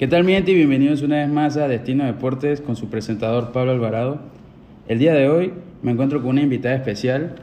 [0.00, 0.52] ¿Qué tal mi gente?
[0.52, 4.18] Y bienvenidos una vez más a Destino Deportes con su presentador Pablo Alvarado.
[4.88, 7.34] El día de hoy me encuentro con una invitada especial,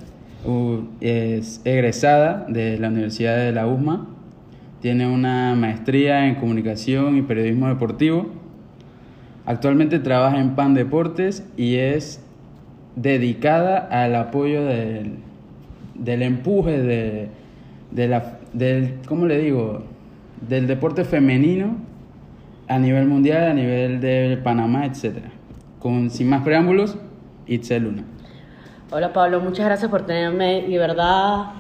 [1.00, 4.08] es egresada de la Universidad de la USMA,
[4.82, 8.26] tiene una maestría en comunicación y periodismo deportivo,
[9.46, 12.24] actualmente trabaja en PAN Deportes y es
[12.96, 15.12] dedicada al apoyo del,
[15.94, 17.28] del empuje de,
[17.92, 19.84] de la, del, ¿cómo le digo?
[20.42, 21.87] del deporte femenino
[22.68, 25.18] a nivel mundial, a nivel de Panamá, etc.
[25.80, 26.98] Con, sin más preámbulos,
[27.46, 28.04] Itzel Luna.
[28.92, 31.52] Hola Pablo, muchas gracias por tenerme y verdad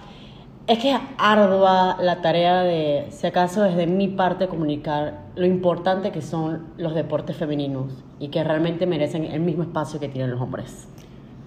[0.68, 6.12] es que es ardua la tarea de, si acaso desde mi parte, comunicar lo importante
[6.12, 10.42] que son los deportes femeninos y que realmente merecen el mismo espacio que tienen los
[10.42, 10.88] hombres.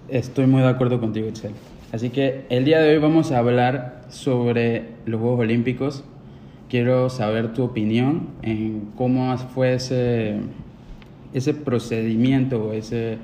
[0.07, 1.51] Estoy muy de acuerdo contigo, Itzel.
[1.91, 6.03] Así que el día de hoy vamos a hablar sobre los Juegos Olímpicos
[6.71, 10.37] quiero saber tu opinión en cómo fue ese,
[11.33, 13.17] ese procedimiento, ese,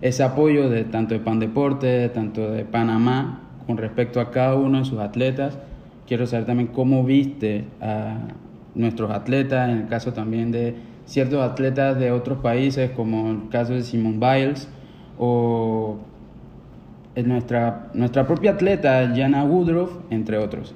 [0.00, 4.78] ese apoyo de tanto de Pan Deporte, tanto de Panamá, con respecto a cada uno
[4.78, 5.58] de sus atletas.
[6.06, 8.28] Quiero saber también cómo viste a
[8.74, 13.74] nuestros atletas, en el caso también de ciertos atletas de otros países, como el caso
[13.74, 14.70] de Simone Biles,
[15.18, 15.98] o
[17.14, 20.74] nuestra, nuestra propia atleta, Jana Woodruff, entre otros.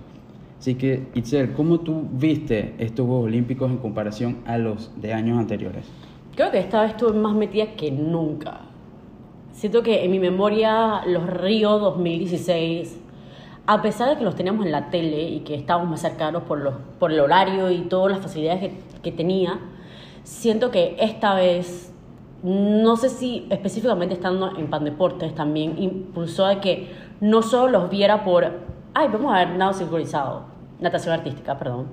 [0.61, 5.39] Así que, Itzel, ¿cómo tú viste estos Juegos Olímpicos en comparación a los de años
[5.39, 5.87] anteriores?
[6.37, 8.61] Creo que esta vez estuve más metida que nunca.
[9.53, 13.01] Siento que en mi memoria los Río 2016,
[13.67, 16.61] a pesar de que los teníamos en la tele y que estábamos más cercanos por,
[16.61, 19.61] los, por el horario y todas las facilidades que, que tenía,
[20.25, 21.91] siento que esta vez,
[22.43, 26.91] no sé si específicamente estando en Pandeportes también impulsó a que
[27.23, 28.45] no solo los viera por,
[28.93, 30.50] ay, vamos a ver nada sincronizado,
[30.81, 31.87] natación artística, perdón.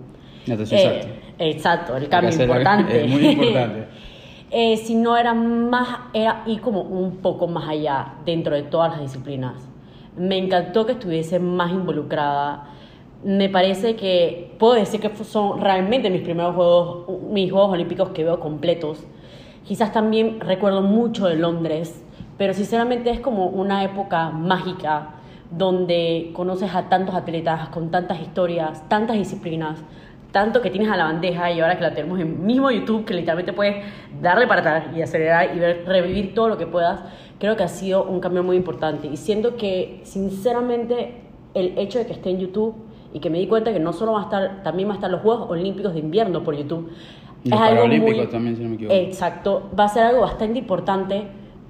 [0.45, 3.05] Natación eh, Exacto, el cambio importante.
[3.05, 3.87] Es muy importante.
[4.51, 8.91] eh, si no era más, era ir como un poco más allá dentro de todas
[8.91, 9.55] las disciplinas.
[10.15, 12.69] Me encantó que estuviese más involucrada.
[13.23, 18.23] Me parece que puedo decir que son realmente mis primeros juegos, mis Juegos Olímpicos que
[18.23, 19.05] veo completos.
[19.65, 22.03] Quizás también recuerdo mucho de Londres,
[22.37, 25.16] pero sinceramente es como una época mágica
[25.51, 29.79] donde conoces a tantos atletas con tantas historias, tantas disciplinas,
[30.31, 33.13] tanto que tienes a la bandeja y ahora que la tenemos en mismo YouTube, que
[33.13, 33.83] literalmente puedes
[34.21, 36.99] darle para atrás y acelerar y ver, revivir todo lo que puedas,
[37.39, 39.07] creo que ha sido un cambio muy importante.
[39.07, 41.21] Y siento que, sinceramente,
[41.53, 42.75] el hecho de que esté en YouTube
[43.13, 45.09] y que me di cuenta que no solo va a estar, también va a estar
[45.09, 46.91] los Juegos Olímpicos de Invierno por YouTube.
[47.43, 48.95] Y es algo muy, también, si no me equivoco.
[48.95, 51.27] Exacto, va a ser algo bastante importante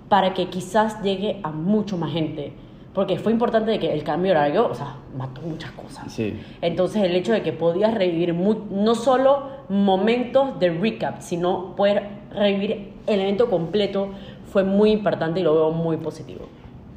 [0.09, 2.53] para que quizás llegue a mucho más gente
[2.97, 6.11] porque fue importante de que el cambio horario, o sea, mató muchas cosas.
[6.11, 6.33] Sí.
[6.63, 12.93] Entonces el hecho de que podías revivir no solo momentos de recap, sino poder revivir
[13.05, 14.13] el evento completo
[14.51, 16.47] fue muy importante y lo veo muy positivo.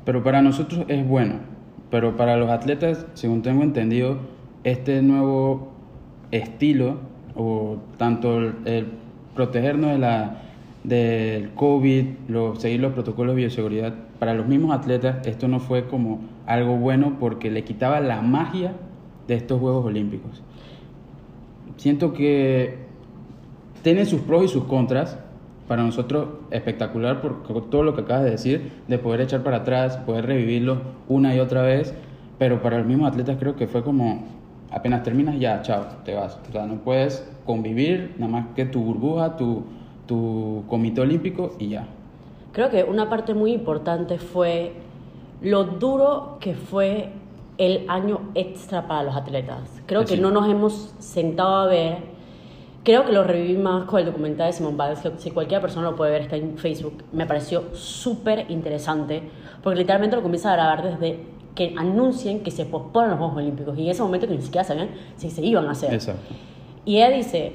[0.06, 1.40] Pero para nosotros es bueno,
[1.90, 4.20] pero para los atletas, según tengo entendido,
[4.64, 5.68] este nuevo
[6.30, 6.96] estilo,
[7.36, 8.86] o tanto el,
[9.34, 10.40] protegernos de la,
[10.82, 12.06] del COVID,
[12.56, 17.16] seguir los protocolos de bioseguridad, para los mismos atletas esto no fue como algo bueno
[17.18, 18.74] porque le quitaba la magia
[19.26, 20.42] de estos Juegos Olímpicos.
[21.78, 22.78] Siento que
[23.82, 25.18] tiene sus pros y sus contras.
[25.66, 29.98] Para nosotros espectacular por todo lo que acabas de decir, de poder echar para atrás,
[29.98, 31.94] poder revivirlo una y otra vez,
[32.40, 34.24] pero para los mismos atletas creo que fue como
[34.72, 36.40] apenas terminas ya, chao, te vas.
[36.48, 39.62] O sea, no puedes convivir nada más que tu burbuja, tu,
[40.06, 41.86] tu comité olímpico y ya.
[42.52, 44.72] Creo que una parte muy importante fue
[45.40, 47.12] lo duro que fue
[47.58, 49.82] el año extra para los atletas.
[49.86, 51.98] Creo que no nos hemos sentado a ver.
[52.82, 55.96] Creo que lo reviví más con el documental de Simón Biles, si cualquier persona lo
[55.96, 57.04] puede ver, está en Facebook.
[57.12, 59.22] Me pareció súper interesante,
[59.62, 61.20] porque literalmente lo comienza a grabar desde
[61.54, 64.64] que anuncien que se posponen los Juegos Olímpicos, y en ese momento que ni siquiera
[64.64, 65.92] sabían si se iban a hacer.
[65.92, 66.32] Exacto.
[66.86, 67.52] Y ella dice,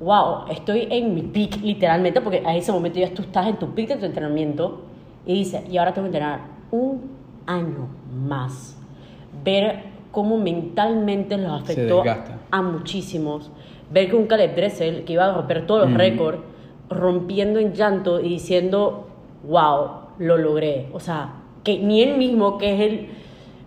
[0.00, 3.74] wow, estoy en mi peak literalmente, porque a ese momento ya tú estás en tu
[3.74, 4.82] peak de tu entrenamiento
[5.26, 6.40] y dice, y ahora tengo que entrenar
[6.70, 7.10] un
[7.46, 8.76] año más.
[9.44, 12.02] Ver cómo mentalmente los afectó
[12.50, 13.50] a muchísimos.
[13.90, 16.38] Ver que un Caleb Dressel, que iba a romper todos los récords,
[16.90, 19.08] rompiendo en llanto y diciendo,
[19.46, 20.88] wow, lo logré.
[20.92, 21.34] O sea,
[21.64, 23.08] que ni él mismo, que es el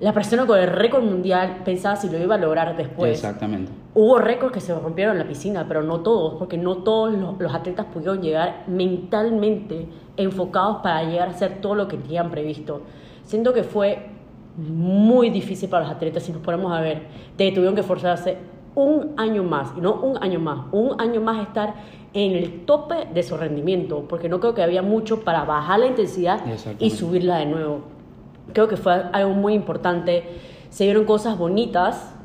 [0.02, 3.12] la persona con el récord mundial pensaba si lo iba a lograr después.
[3.12, 3.72] Exactamente.
[3.94, 7.54] Hubo récords que se rompieron en la piscina, pero no todos, porque no todos los,
[7.54, 9.86] atletas pudieron llegar mentalmente
[10.16, 12.84] enfocados para llegar a hacer todo lo que tenían previsto.
[13.26, 14.08] Siento que fue
[14.56, 17.08] muy difícil para los atletas, si nos ponemos a ver,
[17.38, 18.38] de que tuvieron que esforzarse
[18.76, 21.74] un año más, y no un año más, un año más estar
[22.14, 25.88] en el tope de su rendimiento, porque no creo que había mucho para bajar la
[25.88, 26.40] intensidad
[26.80, 27.82] y subirla de nuevo.
[28.54, 30.24] Creo que fue algo muy importante.
[30.70, 32.16] Se vieron cosas bonitas,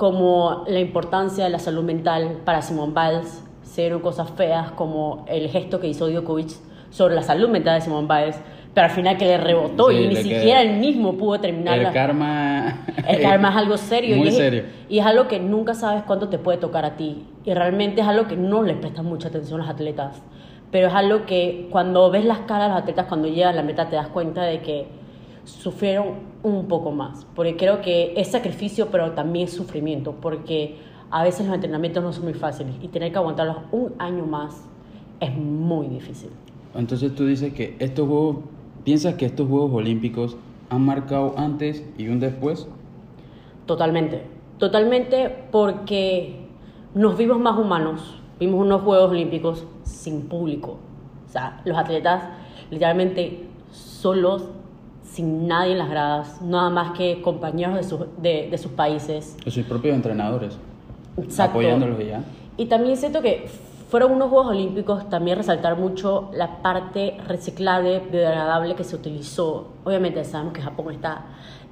[0.00, 3.44] como la importancia de la salud mental para Simone Biles.
[3.64, 6.48] Se vieron cosas feas, como el gesto que hizo Djokovic
[6.88, 8.40] sobre la salud mental de Simone Biles,
[8.72, 11.82] pero al final que le rebotó Sí, y ni siquiera él mismo pudo terminar El
[11.84, 12.78] la- karma.
[13.06, 14.16] el karma es algo serio.
[14.16, 14.62] Muy y es, serio.
[14.88, 17.26] Y es algo que nunca sabes cuándo te puede tocar a ti.
[17.44, 20.16] Y realmente es algo que no le prestan mucha atención a los atletas.
[20.70, 23.62] Pero es algo que cuando ves las caras de los atletas cuando llegan a la
[23.64, 24.88] meta te das cuenta de que
[25.50, 27.26] sufrieron un poco más.
[27.34, 30.14] Porque creo que es sacrificio, pero también es sufrimiento.
[30.20, 30.76] Porque
[31.10, 32.74] a veces los entrenamientos no son muy fáciles.
[32.80, 34.64] Y tener que aguantarlos un año más
[35.20, 36.30] es muy difícil.
[36.74, 38.36] Entonces tú dices que estos Juegos,
[38.84, 40.36] piensas que estos Juegos Olímpicos
[40.70, 42.66] han marcado antes y un después.
[43.66, 44.22] Totalmente,
[44.58, 46.36] totalmente porque
[46.94, 50.78] nos vimos más humanos, vimos unos Juegos Olímpicos sin público,
[51.26, 52.24] o sea, los atletas
[52.70, 54.44] literalmente solos,
[55.12, 59.36] sin nadie en las gradas, nada más que compañeros de, sus- de, de sus países.
[59.46, 60.56] O sus propios entrenadores.
[61.16, 61.58] Exacto.
[61.58, 62.22] Apoyándolos ya.
[62.56, 63.48] Y también siento que
[63.88, 69.68] fueron unos Juegos Olímpicos también resaltar mucho la parte reciclable, biodegradable que se utilizó.
[69.84, 71.22] Obviamente sabemos que Japón está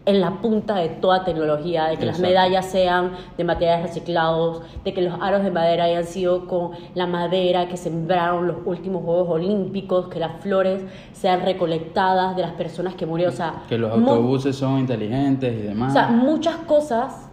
[0.08, 4.94] en la punta de toda tecnología, de que las medallas sean de materiales reciclados, de
[4.94, 9.28] que los aros de madera hayan sido con la madera que sembraron los últimos Juegos
[9.28, 10.82] Olímpicos, que las flores
[11.12, 13.34] sean recolectadas de las personas que murieron.
[13.34, 15.90] O sea, Que los autobuses son inteligentes y demás.
[15.90, 17.28] o sea, muchas cosas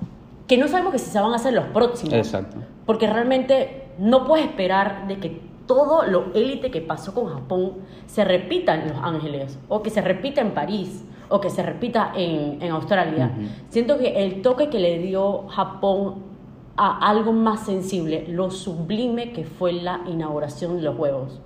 [0.46, 2.14] que no sabemos que si se van a hacer los próximos.
[2.14, 2.58] Exacto.
[2.86, 7.76] Porque realmente no puedes esperar de que todo lo élite que pasó con Japón
[8.06, 12.12] se repita en Los Ángeles, o que se repita en París, o que se repita
[12.16, 13.32] en, en Australia.
[13.38, 13.48] Ujú.
[13.70, 16.16] Siento que el toque que le dio Japón
[16.78, 21.40] a algo más sensible, lo sublime que fue la inauguración de los Juegos,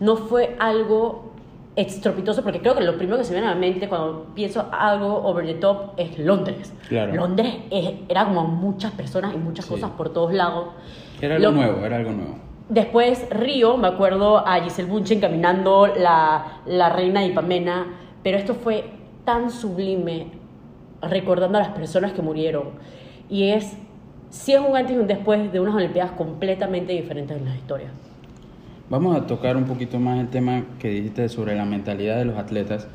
[0.00, 1.32] no fue algo
[1.74, 4.64] estropitoso, porque creo que lo primero que se me viene a la mente cuando pienso
[4.72, 6.72] algo over the top es Londres.
[6.88, 7.14] Claro.
[7.14, 9.72] Londres es- era como muchas personas y muchas Sí.
[9.74, 10.68] cosas por todos lados.
[11.20, 12.34] Era algo Lo- nuevo, era algo nuevo.
[12.68, 17.86] Después Río, me acuerdo a Giselle Bunchen caminando la, la reina de Ipamena,
[18.22, 18.84] pero esto fue
[19.26, 20.28] tan sublime
[21.02, 22.68] recordando a las personas que murieron.
[23.28, 23.76] Y es,
[24.30, 27.88] sí es un antes y un después de unas Olimpiadas completamente diferentes en la historia.
[28.88, 32.38] Vamos a tocar un poquito más el tema que dijiste sobre la mentalidad de los
[32.38, 32.86] atletas.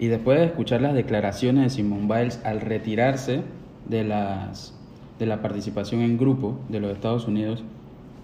[0.00, 3.42] Y después de escuchar las declaraciones de Simone Biles al retirarse
[3.88, 4.74] de, las,
[5.18, 7.62] de la participación en grupo de los Estados Unidos,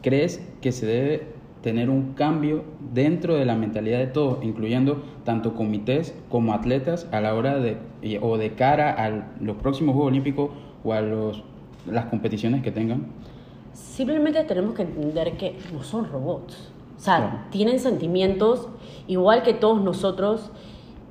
[0.03, 1.34] ¿crees que se debe
[1.65, 2.63] tener un cambio
[2.93, 7.79] dentro de la mentalidad de todos, incluyendo tanto comités como atletas a la hora de,
[8.21, 10.51] o de cara a los próximos Juegos Olímpicos
[10.85, 11.43] o a los,
[11.91, 13.07] las competiciones que tengan?
[13.73, 16.71] Simplemente tenemos que entender que no son robots.
[16.99, 17.39] O sea, Claro.
[17.51, 18.69] tienen sentimientos
[19.09, 20.51] igual que todos nosotros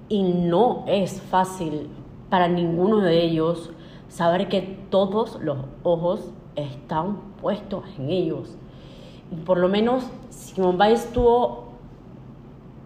[0.08, 1.88] y no es fácil
[2.30, 3.72] para ninguno de ellos
[4.08, 4.62] saber que
[4.92, 8.56] todos los ojos están puestos en ellos.
[9.46, 11.66] Por lo menos Simone Biles tuvo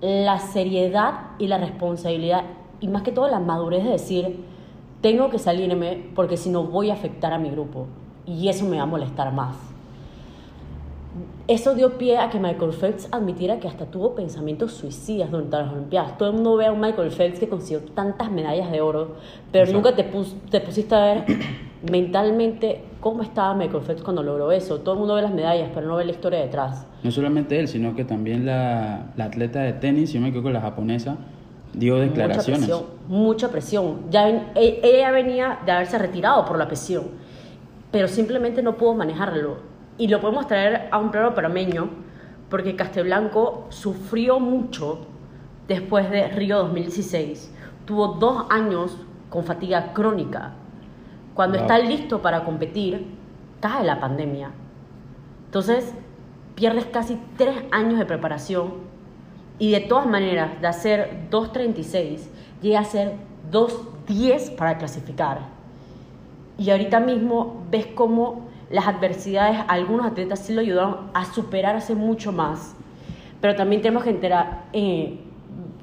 [0.01, 2.43] la seriedad y la responsabilidad
[2.79, 4.43] y más que todo la madurez de decir,
[5.01, 7.87] tengo que salirme porque si no voy a afectar a mi grupo
[8.25, 9.55] y eso me va a molestar más.
[11.47, 15.71] Eso dio pie a que Michael Phelps admitiera que hasta tuvo pensamientos suicidas durante las
[15.71, 16.17] Olimpiadas.
[16.17, 19.15] Todo el mundo ve a un Michael Phelps que consiguió tantas medallas de oro,
[19.51, 19.89] pero Exacto.
[19.89, 21.25] nunca te, pus- te pusiste a ver
[21.89, 24.79] mentalmente cómo estaba Michael Phelps cuando logró eso.
[24.79, 26.85] Todo el mundo ve las medallas, pero no ve la historia detrás.
[27.03, 30.61] No solamente él, sino que también la, la atleta de tenis, no me equivoco, la
[30.61, 31.17] japonesa,
[31.73, 32.61] dio declaraciones.
[32.67, 33.97] Mucha presión, mucha presión.
[34.09, 37.03] Ya ven- e- ella venía de haberse retirado por la presión,
[37.91, 39.57] pero simplemente no pudo manejarlo.
[39.97, 41.89] Y lo podemos traer a un plano parameño,
[42.49, 44.99] porque Castelblanco sufrió mucho
[45.67, 47.53] después de Río 2016.
[47.85, 48.97] Tuvo dos años
[49.29, 50.53] con fatiga crónica.
[51.37, 51.67] Cuando Wow.
[51.67, 53.05] está listo para competir,
[53.61, 54.49] cae la pandemia.
[55.45, 55.93] Entonces,
[56.55, 58.73] pierdes casi tres años de preparación
[59.59, 62.27] y de todas maneras, de hacer 2.36,
[62.63, 63.13] llega a hacer
[63.51, 65.41] 2.10 para clasificar.
[66.57, 72.31] Y ahorita mismo ves cómo las adversidades, algunos atletas sí lo ayudaron a superarse mucho
[72.31, 72.75] más.
[73.41, 75.19] Pero también tenemos que enterar, eh,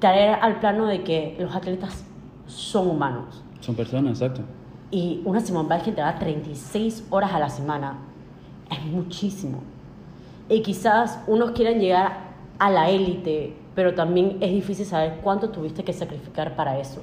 [0.00, 2.04] traer al plano de que los atletas
[2.49, 3.44] son humanos.
[3.61, 4.42] Son personas, exacto.
[4.90, 7.94] Y una Simone Biles que te da 36 horas a la semana
[8.70, 9.58] es muchísimo.
[10.48, 12.18] Y quizás unos quieran llegar
[12.58, 17.02] a la élite, pero también es difícil saber cuánto tuviste que sacrificar para eso.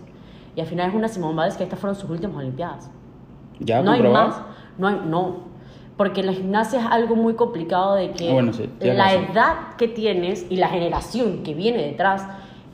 [0.55, 2.89] Y al final es una Simone Biles que estas fueron sus últimas Olimpiadas.
[3.59, 4.29] ¿Ya no hay comprobado?
[4.29, 4.41] más.
[4.77, 5.51] No hay, no.
[5.97, 9.23] Porque la gimnasia es algo muy complicado de que Ah, bueno, sí, la razón.
[9.31, 12.25] edad que tienes y la generación que viene detrás.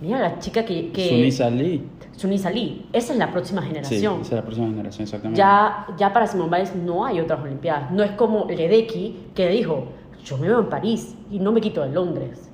[0.01, 0.91] Mira la chica que.
[0.91, 1.83] que Sunisa Lee.
[2.15, 2.85] Sunisa Lee.
[2.93, 4.21] Esa es la próxima Sí, generación.
[4.21, 5.37] esa es la próxima generación, exactamente.
[5.37, 7.91] Ya, ya para Simone Biles no hay otras Olimpiadas.
[7.91, 9.85] No es como Ledecky que dijo,
[10.23, 12.49] yo me veo en París y no me quito de Londres.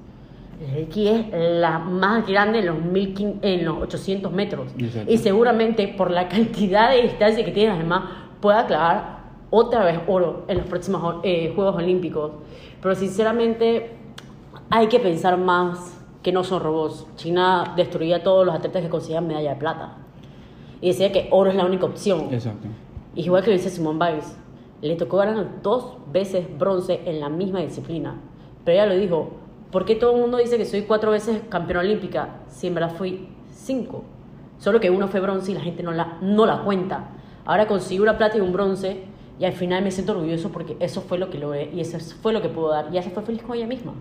[0.59, 4.71] Ledecky es la más grande en los, 1500 en los 800 metros.
[4.77, 5.11] Exacto.
[5.11, 8.03] Y seguramente por la cantidad de distancia que tiene las demás
[8.39, 9.19] pueda clavar
[9.49, 12.31] otra vez oro en los próximos eh, Juegos Olímpicos.
[12.81, 13.91] Pero sinceramente
[14.69, 15.92] hay que pensar más
[16.23, 17.05] que no son robots.
[17.15, 19.97] China destruía a todos los atletas que conseguían medalla de plata.
[20.81, 22.33] Y decía que oro es la única opción.
[22.33, 22.67] Exacto.
[23.15, 24.35] Y igual que lo dice Simone Biles,
[24.81, 28.15] le tocó ganar dos veces bronce en la misma disciplina.
[28.65, 29.31] Pero ella lo dijo,
[29.71, 32.39] ¿por qué todo el mundo dice que soy cuatro veces campeona olímpica?
[32.47, 34.03] Si en verdad fui cinco.
[34.57, 37.09] Solo que uno fue bronce y la gente no la, no la cuenta.
[37.45, 39.03] Ahora consigo una plata y un bronce
[39.39, 42.33] y al final me siento orgulloso porque eso fue lo que logré y eso fue
[42.33, 42.85] lo que puedo dar.
[42.87, 43.93] Y ella se fue feliz con ella misma.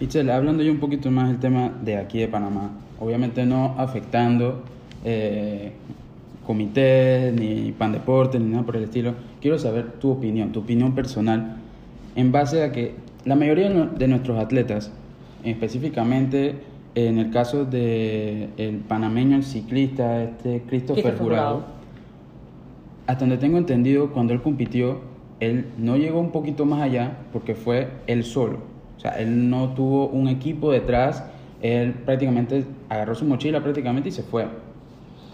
[0.00, 4.62] Itzel, hablando yo un poquito más del tema de aquí de Panamá, obviamente no afectando
[5.04, 5.72] eh,
[6.46, 10.94] comités, ni pan deporte, ni nada por el estilo, quiero saber tu opinión, tu opinión
[10.94, 11.56] personal,
[12.16, 14.90] en base a que la mayoría de nu- de nuestros atletas,
[15.44, 16.54] específicamente
[16.94, 21.64] en el caso del el panameño, el ciclista, este Christopher Jurado.
[23.06, 25.00] hasta donde tengo entendido, cuando él compitió,
[25.40, 28.69] él no llegó un poquito más allá porque fue él solo.
[29.00, 31.24] O sea, él no tuvo un equipo detrás,
[31.62, 34.46] él prácticamente agarró su mochila prácticamente y se fue.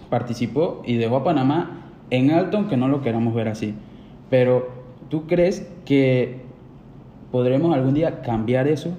[0.08, 3.74] Participó y dejó a Panamá en alto, aunque no lo queramos ver así.
[4.30, 4.68] Pero,
[5.08, 6.42] ¿tú crees que
[7.32, 8.90] podremos algún día cambiar eso?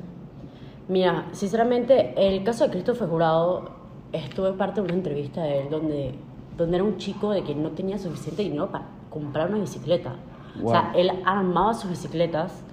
[0.90, 3.70] Mira, sinceramente, el caso de Christopher Jurado,
[4.12, 6.12] estuve parte de una entrevista de él donde,
[6.58, 10.16] donde era un chico de que no tenía suficiente dinero para comprar una bicicleta.
[10.62, 12.66] O sea, él armaba sus bicicletas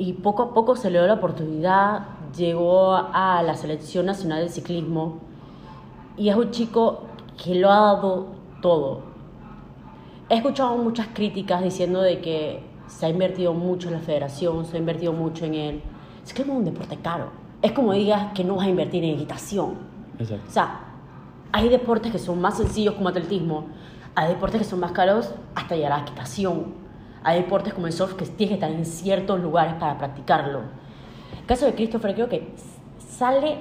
[0.00, 4.48] y poco a poco se le dio la oportunidad, llegó a la selección nacional del
[4.48, 5.18] ciclismo
[6.16, 7.02] y es un chico
[7.36, 8.28] que lo ha dado
[8.62, 9.02] todo.
[10.30, 14.78] He escuchado muchas críticas diciendo de que se ha invertido mucho en la federación, se
[14.78, 15.82] ha invertido mucho en él.
[16.24, 17.26] Es que es un deporte caro.
[17.60, 19.74] Es como digas que no vas a invertir en equitación.
[20.18, 20.46] Exacto.
[20.48, 20.80] O sea,
[21.52, 23.66] hay deportes que son más sencillos como atletismo,
[24.14, 26.89] hay deportes que son más caros hasta llegar a la equitación.
[27.22, 30.60] Hay deportes como el surf que tienes que estar en ciertos lugares para practicarlo.
[31.38, 32.54] El caso de Christopher creo que
[32.98, 33.58] sale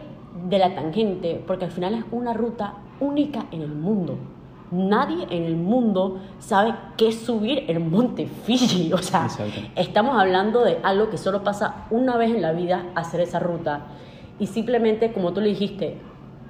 [0.47, 4.17] de la tangente porque al final es una ruta única en el mundo.
[4.71, 8.93] Nadie en el mundo sabe qué subir el monte Fiji.
[8.93, 9.59] O sea, Exacto.
[9.75, 13.87] estamos hablando de algo que solo pasa una vez en la vida hacer esa ruta.
[14.39, 15.97] Y simplemente, como tú le dijiste,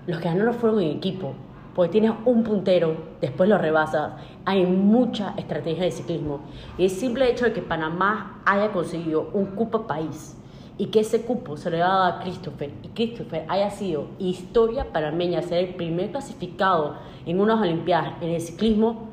[0.06, 1.34] los que ganaron fueron en equipo.
[1.79, 4.12] Porque tienes un puntero, después lo rebasas.
[4.43, 6.41] Hay mucha estrategia de ciclismo.
[6.77, 10.36] Y el simple hecho de que Panamá haya conseguido un cupo país
[10.77, 15.41] y que ese cupo se le dado a Christopher y Christopher haya sido historia panameña,
[15.41, 16.95] ser el primer clasificado
[17.25, 19.07] en unas Olimpiadas en el ciclismo,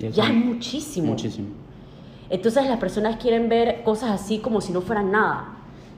[0.00, 1.10] eso- ya es muchísimo.
[1.12, 1.46] Muchísimo.
[2.28, 5.44] Entonces las personas quieren ver cosas así como si no fueran nada.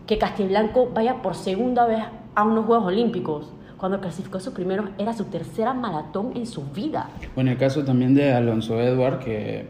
[0.06, 2.04] Que Castiblanco vaya por segunda vez
[2.34, 3.50] a unos Juegos Olímpicos.
[3.82, 7.08] Cuando clasificó su primero era su tercera maratón en su vida.
[7.34, 9.66] Bueno, el caso también de Alonso Edward, que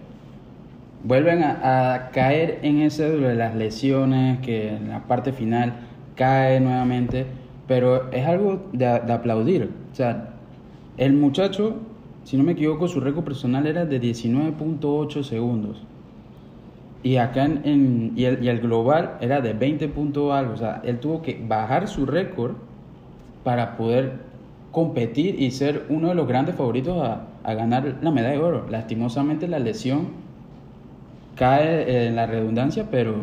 [1.02, 5.72] vuelven a, a caer en ese de las lesiones, que en la parte final
[6.14, 7.24] cae nuevamente,
[7.66, 9.70] pero es algo de, de aplaudir.
[9.90, 10.34] O sea,
[10.98, 11.76] el muchacho,
[12.24, 15.82] si no me equivoco, su récord personal era de 19.8 segundos.
[17.02, 20.52] Y acá en, en- y, el, y el global era de 20 punto algo.
[20.52, 22.56] O sea, él tuvo que bajar su récord
[23.44, 24.20] para poder
[24.70, 28.66] competir y ser uno de los grandes favoritos a, a ganar la medalla de oro.
[28.68, 30.08] Lastimosamente la lesión
[31.34, 33.16] cae en la redundancia, pero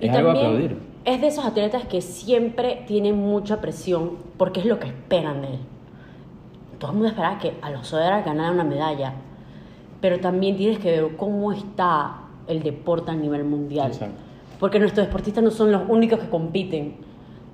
[0.00, 0.78] es algo a aplaudir.
[1.04, 5.48] Es de esos atletas que siempre tienen mucha presión porque es lo que esperan de
[5.48, 5.58] él.
[6.78, 9.14] Todo el mundo espera que Alonso Edward ganara una medalla,
[10.00, 12.18] pero también tienes que ver cómo está
[12.48, 13.88] el deporte a nivel mundial.
[13.88, 14.20] Exacto.
[14.60, 16.96] Porque nuestros deportistas no son los únicos que compiten.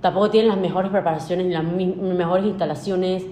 [0.02, 3.24] Tampoco tienen las mejores preparaciones, ni las mejores instalaciones,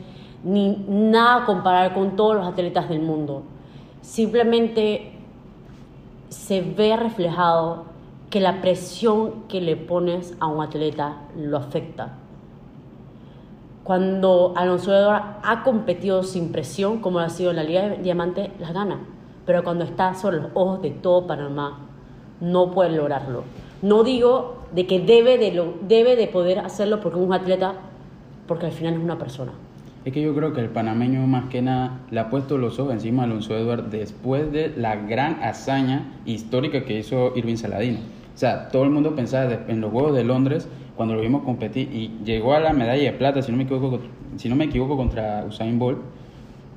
[0.45, 3.43] ni nada a comparar con todos los atletas del mundo.
[4.01, 5.13] Simplemente
[6.29, 7.85] se ve reflejado
[8.31, 12.13] que la presión que le pones a un atleta lo afecta.
[13.83, 17.97] Cuando Alonso Edward ha competido sin presión, como lo ha sido en la Liga de
[17.97, 19.01] Diamante, las gana.
[19.45, 21.81] Pero cuando está sobre los ojos de todo Panamá,
[22.41, 23.43] no puede lograrlo.
[23.83, 27.75] No digo de que debe de, lo, debe de poder hacerlo porque es un atleta,
[28.47, 29.53] porque al final es una persona.
[30.05, 32.95] Es que yo creo que el panameño más que nada le ha puesto los ojos
[32.95, 37.99] encima a Alonso Edward después de la gran hazaña histórica que hizo Irving Saladino.
[38.35, 41.95] O sea, todo el mundo pensaba en los Juegos de Londres cuando lo vimos competir
[41.95, 44.01] y llegó a la medalla de plata, si no me equivoco,
[44.37, 45.99] si no me equivoco contra Usain Bolt.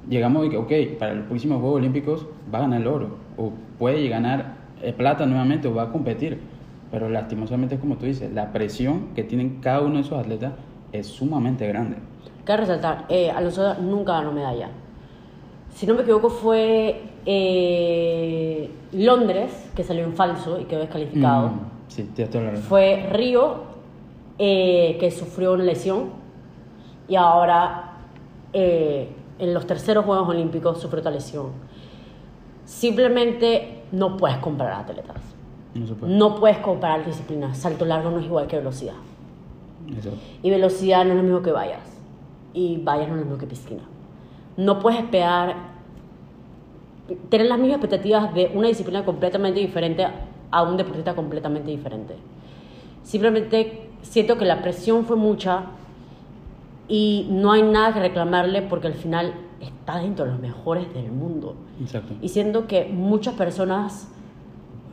[0.10, 3.54] Llegamos y que, ok, para los próximos Juegos Olímpicos va a ganar el oro o
[3.80, 6.40] puede ganar eh, plata nuevamente o va a competir.
[6.94, 10.54] Pero lastimosamente, como tú dices, la presión que tienen cada uno de esos atletas
[10.92, 11.98] es sumamente grande.
[12.46, 14.70] Cabe resaltar, eh, Alonso nunca ganó medalla.
[15.74, 21.48] Si no me equivoco fue eh, Londres, que salió en falso y quedó descalificado.
[21.48, 22.66] Mm, sí, toda la razón.
[22.66, 23.64] Fue Río,
[24.38, 26.12] eh, que sufrió una lesión.
[27.08, 27.94] Y ahora,
[28.54, 29.10] eh,
[29.40, 31.48] en los terceros Juegos Olímpicos, sufrió otra lesión.
[32.66, 35.33] Simplemente no puedes comparar atletas.
[35.74, 36.14] No puede.
[36.14, 37.58] No puedes comparar disciplinas.
[37.58, 38.96] Salto largo no es igual que velocidad.
[39.98, 40.12] Eso.
[40.42, 41.82] Y velocidad no es lo mismo que vallas.
[42.54, 43.84] Y vallas no es lo mismo que piscina.
[44.56, 45.74] No puedes esperar
[47.30, 50.08] tener las mismas expectativas de una disciplina completamente diferente
[50.52, 52.16] a un deportista completamente diferente.
[53.04, 55.66] Simplemente siento que la presión fue mucha
[56.88, 61.12] y no hay nada que reclamarle porque al final está dentro de los mejores del
[61.12, 61.56] mundo.
[61.82, 62.14] Exacto.
[62.22, 64.08] Y siento que muchas personas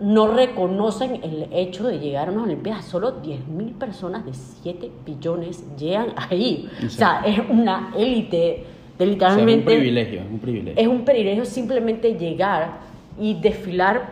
[0.01, 2.87] no reconocen el hecho de llegar a unas Olimpiadas.
[2.87, 6.69] Solo 10.000 personas de 7 billones llegan ahí.
[6.85, 9.73] O sea, es una élite de O sea, es literalmente...
[9.73, 10.83] un privilegio, es un privilegio.
[10.83, 12.79] es un privilegio simplemente llegar
[13.19, 14.11] y desfilar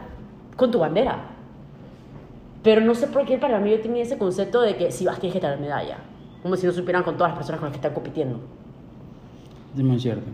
[0.56, 1.30] con tu bandera.
[2.62, 5.18] Pero no sé por qué para mí yo tenía ese concepto de que si vas
[5.18, 5.98] tienes que traer medalla.
[6.42, 8.40] Como si no supieran con todas las personas con las que están compitiendo.
[9.74, 10.26] Muy cierto.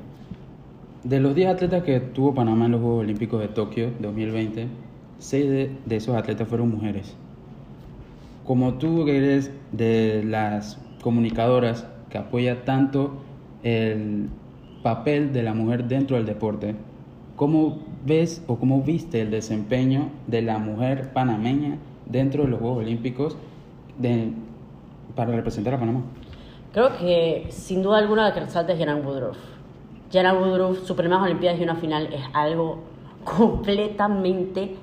[1.02, 4.68] De los 10 atletas que tuvo Panamá en los Juegos Olímpicos de Tokio 2020,
[5.18, 5.48] 6
[5.86, 7.16] de, esos atletas fueron mujeres.
[8.44, 13.14] Como tú que eres de las comunicadoras que apoya tanto
[13.62, 14.28] el
[14.82, 16.74] papel de la mujer dentro del deporte,
[17.36, 22.78] ¿cómo ves o cómo viste el desempeño de la mujer panameña dentro de los Juegos
[22.78, 23.36] Olímpicos
[25.14, 26.02] para representar a Panamá?
[26.72, 29.38] Creo que sin duda alguna la que resalta es Janan Woodruff.
[30.12, 32.80] Janan Woodruff, sus primeras Olimpiadas y una final es algo
[33.24, 34.76] completamente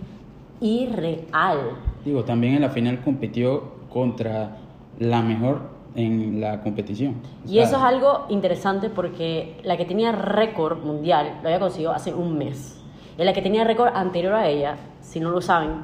[0.62, 1.78] irreal.
[2.06, 4.58] Digo, también en la final compitió contra
[5.00, 7.16] la mejor en la competición.
[7.46, 12.14] Y eso es algo interesante porque la que tenía récord mundial lo había conseguido hace
[12.14, 12.82] un mes.
[13.18, 15.84] Y la que tenía récord anterior a ella, si no lo saben,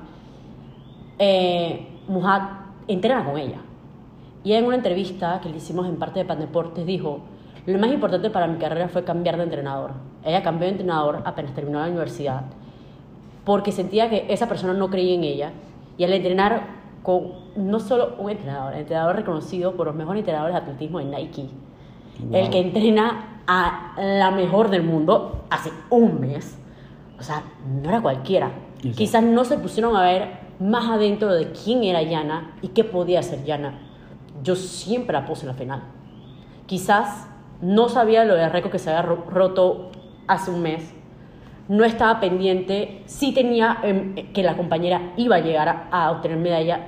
[1.19, 1.87] eh,
[2.87, 3.59] entrena con ella.
[4.43, 7.19] Y en una entrevista que le hicimos en parte de Pandeportes dijo,
[7.65, 9.91] lo más importante para mi carrera fue cambiar de entrenador.
[10.23, 12.43] Ella cambió de entrenador apenas terminó la universidad
[13.47, 15.51] porque sentía que esa persona no creía en ella
[15.97, 16.63] y al entrenar
[17.01, 21.05] con no solo un entrenador, el entrenador reconocido por los mejores entrenadores de atletismo de
[21.05, 21.49] Nike,
[22.33, 22.49] el Wow.
[22.51, 26.59] que entrena a la mejor del mundo hace un mes,
[27.17, 27.43] o sea,
[27.81, 28.51] no era cualquiera.
[28.97, 30.27] Quizás no se pusieron a ver
[30.59, 33.79] más adentro de quién era Yana y qué podía hacer Yana.
[34.43, 35.83] Yo siempre la puse en la final.
[36.65, 37.27] Quizás
[37.61, 39.91] no sabía lo del récord que se había ro- roto
[40.27, 40.93] hace un mes.
[41.67, 43.03] No estaba pendiente.
[43.05, 46.87] Sí tenía em, que la compañera iba a llegar a, a obtener medalla.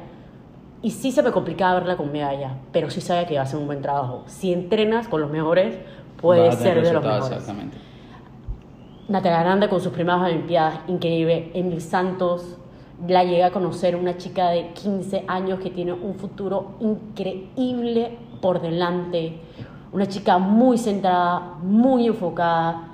[0.82, 2.54] Y sí se me complicaba verla con medalla.
[2.72, 4.24] Pero sí sabía que iba a hacer un buen trabajo.
[4.28, 5.78] Si entrenas con los mejores,
[6.22, 7.32] puedes tener ser de los mejores.
[7.32, 7.78] Exactamente.
[9.10, 11.50] Natalia Grande con sus primeras Olimpiadas, increíble.
[11.56, 12.58] Emil Santos,
[13.08, 18.62] la llegué a conocer, una chica de 15 años que tiene un futuro increíble por
[18.62, 19.40] delante.
[19.92, 22.89] Una chica muy centrada, muy enfocada.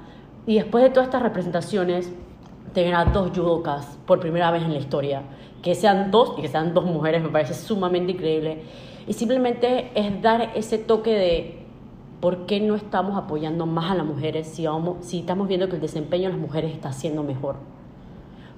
[0.47, 2.11] Y después de todas estas representaciones,
[2.73, 5.23] tener a dos judokas por primera vez en la historia.
[5.63, 8.61] Que sean dos y que sean dos mujeres me parece sumamente increíble.
[9.07, 11.65] Y simplemente es dar ese toque de
[12.19, 15.75] ¿por qué no estamos apoyando más a las mujeres si, vamos, si estamos viendo que
[15.75, 17.55] el desempeño de las mujeres está siendo mejor?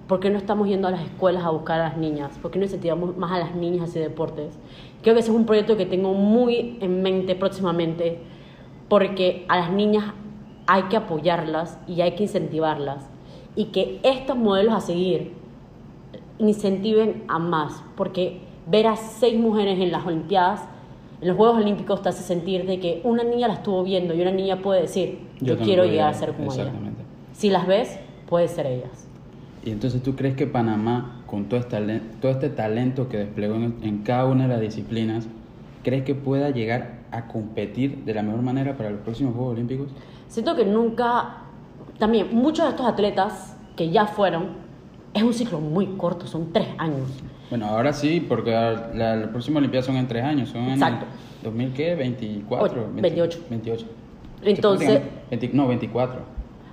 [0.07, 2.37] ¿Por qué no estamos yendo a las escuelas a buscar a las niñas?
[2.41, 4.57] ¿Por qué no incentivamos más a las niñas hacia deportes?
[5.01, 8.19] Creo que ese es un proyecto que tengo muy en mente próximamente,
[8.87, 10.13] porque a las niñas
[10.67, 13.05] hay que apoyarlas y hay que incentivarlas.
[13.55, 15.33] Y que estos modelos a seguir
[16.37, 20.61] incentiven a más, porque ver a seis mujeres en las Olimpiadas,
[21.21, 24.21] en los Juegos Olímpicos, te hace sentir de que una niña la estuvo viendo y
[24.21, 26.71] una niña puede decir, yo, quiero llegar a ser como ella.
[27.33, 27.97] Si las ves,
[28.29, 29.07] puede ser ellas.
[29.65, 33.77] Y entonces tú crees que Panamá, con todo este, todo este talento que desplegó en,
[33.81, 35.27] en cada una de las disciplinas,
[35.83, 39.87] crees que pueda llegar a competir de la mejor manera para los próximos Juegos Olímpicos?
[40.27, 41.37] Siento que nunca,
[41.99, 44.49] también muchos de estos atletas que ya fueron,
[45.13, 47.07] es un ciclo muy corto, son tres años.
[47.49, 51.05] Bueno, ahora sí, porque la, la, la próxima Olimpiada son en tres años, son Exacto.
[51.05, 51.95] en el 2000, ¿qué?
[51.95, 53.39] 24, Ocho, 28.
[53.49, 53.85] 28.
[54.43, 56.19] Entonces, 20 no, 24.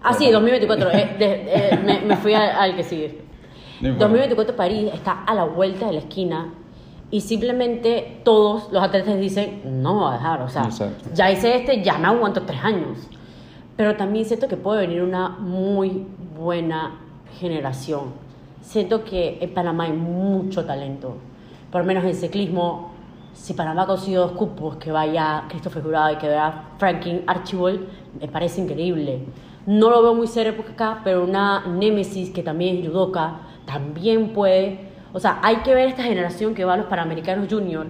[0.02, 3.22] ah, sí, 2024, eh, de- eh, me, me fui al, al que sigue.
[3.80, 4.04] No importa.
[4.06, 6.54] 2024 París está a la vuelta de la esquina
[7.14, 11.10] y simplemente todos los atletas dicen, no voy a dejar, o sea, Exacto.
[11.14, 13.08] ya hice este, ya me aguanto tres años.
[13.76, 16.98] Pero también siento que puede venir una muy buena
[17.38, 18.06] generación.
[18.62, 21.14] Siento que en Panamá hay mucho talento.
[21.70, 22.90] Por lo menos en ciclismo,
[23.32, 27.80] si Panamá ha conseguido dos cupos, que vaya Christopher Jurado y que vaya Franklin Archibald,
[28.20, 29.20] me parece increíble.
[29.66, 34.32] No lo veo muy serio porque acá, pero una Nemesis, que también es judoka, también
[34.32, 34.92] puede.
[35.14, 37.86] O sea, hay que ver esta generación que va a los Panamericanos Junior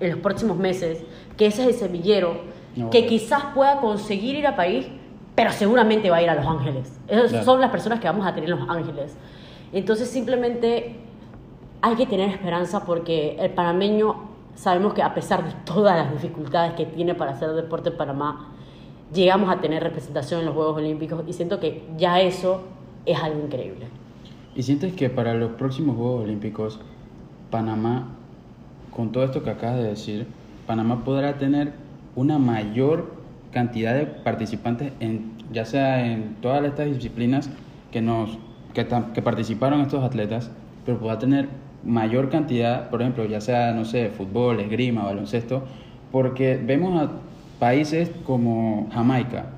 [0.00, 1.02] en los próximos meses,
[1.36, 2.42] que ese es el semillero,
[2.76, 4.86] No, que quizás pueda conseguir ir a París,
[5.34, 7.00] pero seguramente va a ir a Los Ángeles.
[7.08, 7.44] Esas Claro.
[7.44, 9.16] son las personas que vamos a tener en Los Ángeles.
[9.72, 10.96] Entonces simplemente
[11.80, 16.74] hay que tener esperanza porque el panameño sabemos que a pesar de todas las dificultades
[16.74, 18.50] que tiene para hacer deporte en Panamá,
[19.12, 22.62] llegamos a tener representación en los Juegos Olímpicos y siento que ya eso
[23.06, 23.86] es algo increíble.
[24.58, 26.80] ¿Y sientes que para los próximos Juegos Olímpicos,
[27.48, 28.08] Panamá,
[28.90, 30.26] con todo esto que acabas de decir,
[30.66, 31.74] Panamá podrá tener
[32.16, 33.12] una mayor
[33.52, 37.48] cantidad de participantes, en, ya sea en todas estas disciplinas
[37.92, 38.36] que, nos,
[38.74, 40.50] que, participaron estos atletas,
[40.84, 41.48] pero podrá tener
[41.84, 45.62] mayor cantidad, por ejemplo, ya sea, no sé, fútbol, esgrima, baloncesto,
[46.10, 47.12] porque vemos a
[47.60, 49.52] países como Jamaica,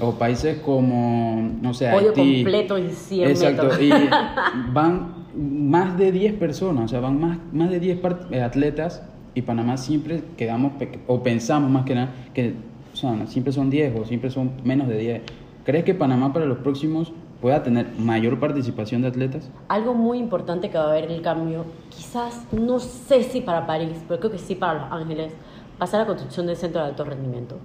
[0.00, 2.42] o países como, no sé, Pollo Haití.
[2.42, 3.80] completo 100 Exacto, metros.
[3.82, 3.90] y
[4.72, 9.02] van más de 10 personas, o sea, van más, más de 10 part- eh, atletas
[9.34, 10.72] y Panamá siempre quedamos,
[11.06, 12.54] o pensamos más que nada, que
[12.92, 15.22] o sea, siempre son 10 o siempre son menos de 10.
[15.64, 19.50] ¿Crees que Panamá para los próximos pueda tener mayor participación de atletas?
[19.68, 23.96] Algo muy importante que va a haber el cambio, quizás no sé si para París,
[24.06, 25.32] pero creo que sí para Los Ángeles,
[25.80, 27.56] va a ser la construcción del centro de alto rendimiento.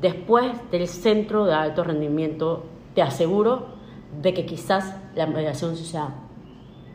[0.00, 3.66] Después del centro de alto rendimiento, te aseguro
[4.22, 6.14] de que quizás la migración sea,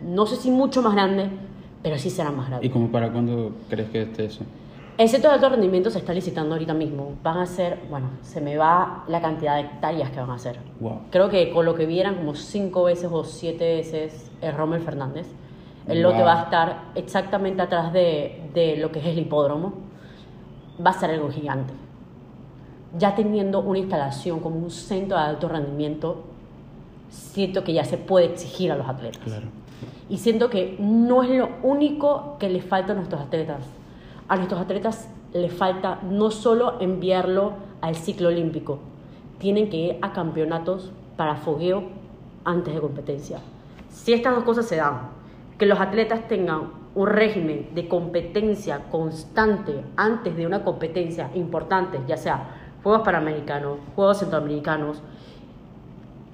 [0.02, 1.30] no sé si mucho más grande,
[1.84, 2.66] pero sí será más grande.
[2.68, 4.44] ¿Y como para cuándo crees que esté eso?
[4.98, 7.14] El centro de alto rendimiento se está licitando ahorita mismo.
[7.24, 10.60] Van a ser, bueno, se me va la cantidad de hectáreas que van a hacer.
[10.82, 11.04] Wow.
[11.10, 15.28] Creo que con lo que vieran como cinco veces o siete veces el Rommel Fernández.
[15.88, 16.12] El Wow.
[16.12, 19.74] lote va a estar exactamente atrás de, de lo que es el hipódromo.
[20.86, 21.74] Va a ser algo gigante.
[22.98, 26.24] Ya teniendo una instalación como un centro de alto rendimiento,
[27.10, 29.22] siento que ya se puede exigir a los atletas.
[29.24, 29.48] Claro.
[30.10, 33.64] Y siento que no es lo único que les falta a nuestros atletas.
[34.28, 38.80] A nuestros atletas les falta no solo enviarlo al ciclo olímpico,
[39.38, 41.84] tienen que ir a campeonatos para fogueo
[42.44, 43.40] antes de competencia.
[43.90, 45.10] Si estas dos cosas se dan,
[45.58, 52.18] que los atletas tengan un régimen de competencia constante antes de una competencia importante, ya
[52.18, 55.02] sea Juegos Panamericanos, Juegos Centroamericanos,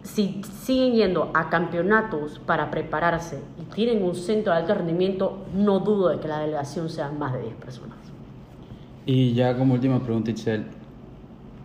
[0.04, 5.80] si siguen yendo a campeonatos para prepararse y tienen un centro de alto rendimiento, no
[5.80, 7.98] dudo de que la delegación sean más de 10 personas.
[9.08, 10.66] Y ya como última pregunta, Itzel,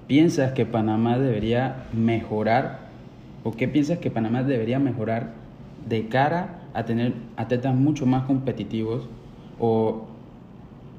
[0.07, 2.91] ¿piensas que Panamá debería mejorar
[3.45, 5.35] o qué piensas que Panamá debería mejorar
[5.87, 9.07] de cara a tener atletas mucho más competitivos
[9.59, 10.07] o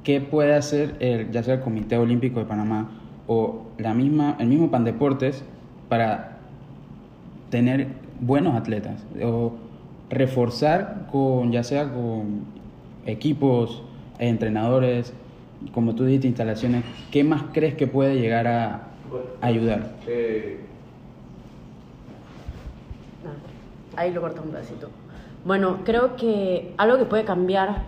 [0.03, 3.00] qué puede hacer el, ya sea el Comité Olímpico de Panamá
[3.33, 5.43] o la misma, el mismo Pandeportes
[5.87, 6.37] para
[7.49, 7.87] tener
[8.19, 9.53] buenos atletas o
[10.09, 12.41] reforzar con ya sea con
[13.05, 13.83] equipos,
[14.19, 15.13] entrenadores,
[15.73, 18.81] como tú dijiste, instalaciones, ¿qué más crees que puede llegar a
[19.39, 19.91] ayudar?
[20.07, 20.57] Eh,
[23.23, 24.89] Ah, Ahí lo corto un pedacito.
[25.45, 27.83] Bueno, creo que algo que puede cambiar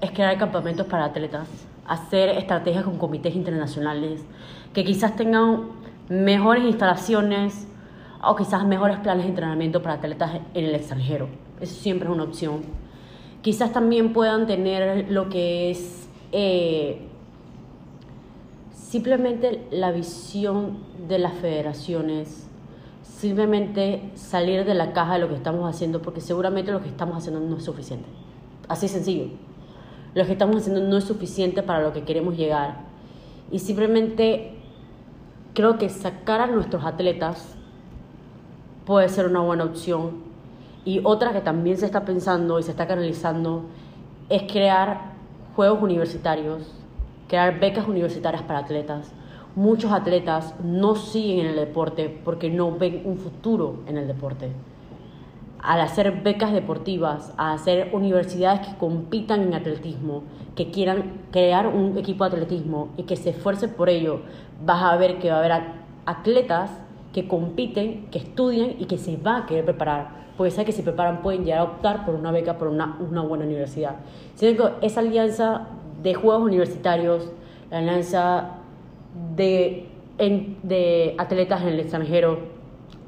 [0.00, 1.46] es crear campamentos para atletas,
[1.86, 4.24] hacer estrategias con comités internacionales
[4.72, 5.68] que quizás tengan
[6.08, 7.66] mejores instalaciones
[8.22, 11.28] o quizás mejores planes de entrenamiento para atletas en el extranjero.
[11.60, 12.62] Eso siempre es una opción.
[13.42, 17.06] Quizás también puedan tener lo que es eh,
[18.72, 22.48] simplemente la visión de las federaciones,
[23.02, 27.16] simplemente salir de la caja de lo que estamos haciendo, porque seguramente lo que estamos
[27.16, 28.08] haciendo no es suficiente.
[28.68, 29.28] Así sencillo.
[30.14, 32.76] Lo que estamos haciendo no es suficiente para lo que queremos llegar.
[33.50, 34.54] Y simplemente
[35.54, 37.56] creo que sacar a nuestros atletas
[38.86, 40.22] puede ser una buena opción.
[40.84, 43.64] Y otra que también se está pensando y se está canalizando
[44.28, 45.14] es crear
[45.56, 46.72] juegos universitarios,
[47.28, 49.12] crear becas universitarias para atletas.
[49.56, 54.50] Muchos atletas no siguen en el deporte porque no ven un futuro en el deporte.
[55.64, 60.22] Al hacer becas deportivas, a hacer universidades que compitan en atletismo,
[60.54, 64.20] que quieran crear un equipo de atletismo y que se esfuercen por ello,
[64.64, 65.52] vas a ver que va a haber
[66.04, 66.70] atletas
[67.14, 70.24] que compiten, que estudian y que se van a querer preparar.
[70.36, 73.22] Porque saben que se preparan pueden llegar a optar por una beca por una, una
[73.22, 73.96] buena universidad.
[74.34, 75.68] Siento que esa alianza
[76.02, 77.30] de juegos universitarios,
[77.70, 78.50] la alianza
[79.34, 79.86] de,
[80.18, 82.52] de atletas en el extranjero,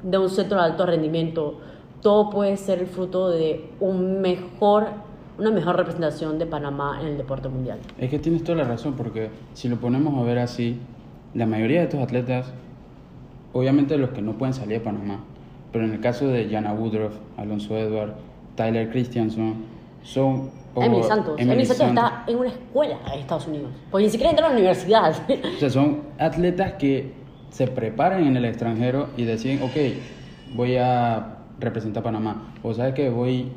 [0.01, 1.59] de un centro de alto rendimiento,
[2.01, 4.87] todo puede ser el fruto de un mejor,
[5.37, 7.79] una mejor representación de Panamá en el deporte mundial.
[7.97, 10.79] Es que tienes toda la razón, porque si lo ponemos a ver así,
[11.33, 12.51] la mayoría de estos atletas,
[13.53, 15.23] obviamente los que no pueden salir de Panamá,
[15.71, 18.15] pero en el caso de Jana Woodruff, Alonso Edward,
[18.55, 19.65] Tyler Christianson,
[20.03, 20.51] son...
[20.75, 21.35] Emily Santos.
[21.39, 24.55] Emily, Santos, está en una escuela en Estados Unidos, porque ni siquiera entra a la
[24.55, 25.11] universidad.
[25.11, 27.13] O sea, son atletas que
[27.49, 29.75] se preparan en el extranjero y deciden, ok,
[30.55, 32.53] voy a representa a Panamá.
[32.63, 33.51] O sabes que voy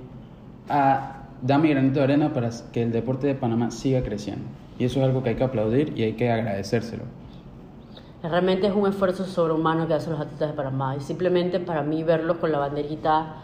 [0.68, 4.44] a dar mi granito de arena para que el deporte de Panamá siga creciendo.
[4.78, 7.04] Y eso es algo que hay que aplaudir y hay que agradecérselo.
[8.22, 10.96] Realmente es un esfuerzo sobrehumano que hacen los atletas de Panamá.
[10.96, 13.36] Y simplemente para mí verlos con la banderita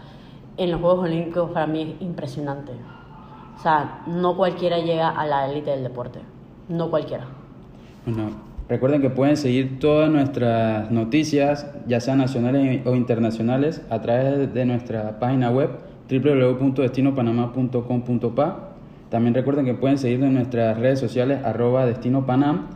[0.56, 2.72] en los Juegos Olímpicos para mí es impresionante.
[3.58, 6.20] O sea, no cualquiera llega a la élite del deporte.
[6.68, 7.24] No cualquiera.
[8.04, 8.30] Bueno,
[8.68, 14.64] Recuerden que pueden seguir todas nuestras noticias, ya sean nacionales o internacionales, a través de
[14.64, 15.70] nuestra página web
[16.10, 18.70] www.destinopanamá.com.pa.
[19.08, 22.66] También recuerden que pueden seguirnos en nuestras redes sociales arroba destinopanam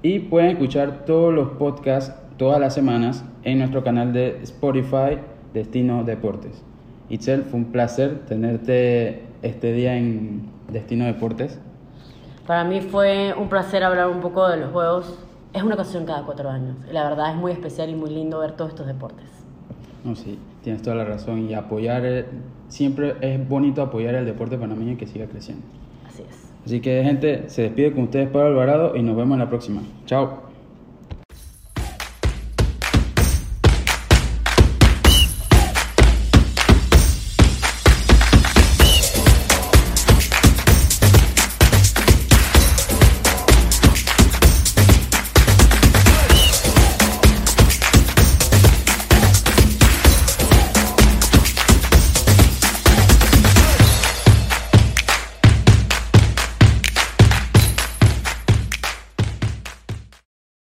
[0.00, 5.18] y pueden escuchar todos los podcasts todas las semanas en nuestro canal de Spotify
[5.52, 6.62] Destino Deportes.
[7.08, 11.58] Itzel, fue un placer tenerte este día en Destino Deportes.
[12.46, 15.18] Para mí fue un placer hablar un poco de los juegos
[15.52, 16.76] es una ocasión cada cuatro años.
[16.90, 19.26] la verdad es muy especial y muy lindo ver todos estos deportes.
[20.04, 21.48] No, sí, tienes toda la razón.
[21.48, 22.26] Y apoyar,
[22.68, 25.64] siempre es bonito apoyar el deporte panameño y que siga creciendo.
[26.08, 26.52] Así es.
[26.64, 29.82] Así que, gente, se despide con ustedes Pablo Alvarado y nos vemos en la próxima.
[30.06, 30.51] Chao.